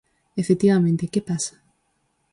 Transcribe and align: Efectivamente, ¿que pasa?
Efectivamente, 0.41 1.09
¿que 1.11 1.21
pasa? 1.29 1.53